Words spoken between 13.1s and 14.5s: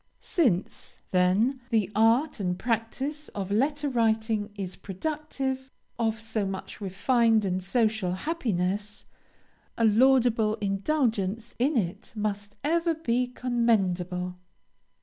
commendable.